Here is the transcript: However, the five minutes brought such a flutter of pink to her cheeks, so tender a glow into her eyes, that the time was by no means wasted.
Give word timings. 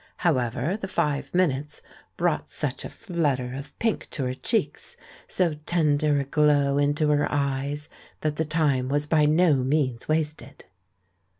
However, 0.25 0.77
the 0.81 0.87
five 0.87 1.31
minutes 1.31 1.83
brought 2.17 2.49
such 2.49 2.83
a 2.83 2.89
flutter 2.89 3.53
of 3.53 3.77
pink 3.77 4.07
to 4.09 4.23
her 4.25 4.33
cheeks, 4.33 4.97
so 5.27 5.53
tender 5.53 6.19
a 6.19 6.23
glow 6.23 6.79
into 6.79 7.09
her 7.09 7.31
eyes, 7.31 7.87
that 8.21 8.37
the 8.37 8.43
time 8.45 8.89
was 8.89 9.05
by 9.05 9.25
no 9.27 9.53
means 9.57 10.07
wasted. 10.07 10.65